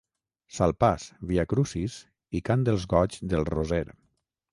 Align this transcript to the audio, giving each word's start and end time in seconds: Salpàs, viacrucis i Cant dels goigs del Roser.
Salpàs, 0.59 1.03
viacrucis 1.31 1.97
i 2.39 2.41
Cant 2.49 2.63
dels 2.71 2.87
goigs 2.95 3.21
del 3.35 3.47
Roser. 3.51 3.83